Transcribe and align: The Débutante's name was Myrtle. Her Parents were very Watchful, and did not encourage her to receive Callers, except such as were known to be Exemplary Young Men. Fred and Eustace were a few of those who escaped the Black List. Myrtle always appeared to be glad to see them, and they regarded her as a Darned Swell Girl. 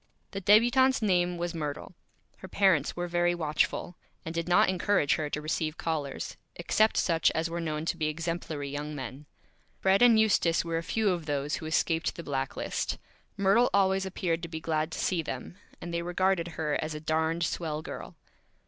The 0.31 0.41
Débutante's 0.41 1.03
name 1.03 1.37
was 1.37 1.53
Myrtle. 1.53 1.93
Her 2.37 2.47
Parents 2.47 2.95
were 2.95 3.07
very 3.07 3.35
Watchful, 3.35 3.97
and 4.25 4.33
did 4.33 4.49
not 4.49 4.67
encourage 4.67 5.13
her 5.13 5.29
to 5.29 5.41
receive 5.41 5.77
Callers, 5.77 6.37
except 6.55 6.97
such 6.97 7.29
as 7.35 7.51
were 7.51 7.61
known 7.61 7.85
to 7.85 7.97
be 7.97 8.07
Exemplary 8.07 8.67
Young 8.67 8.95
Men. 8.95 9.27
Fred 9.79 10.01
and 10.01 10.19
Eustace 10.19 10.65
were 10.65 10.79
a 10.79 10.81
few 10.81 11.11
of 11.11 11.27
those 11.27 11.57
who 11.57 11.67
escaped 11.67 12.15
the 12.15 12.23
Black 12.23 12.57
List. 12.57 12.97
Myrtle 13.37 13.69
always 13.75 14.03
appeared 14.03 14.41
to 14.41 14.47
be 14.49 14.59
glad 14.59 14.91
to 14.91 14.97
see 14.97 15.21
them, 15.21 15.57
and 15.79 15.93
they 15.93 16.01
regarded 16.01 16.47
her 16.57 16.79
as 16.81 16.95
a 16.95 16.99
Darned 16.99 17.43
Swell 17.43 17.83
Girl. 17.83 18.15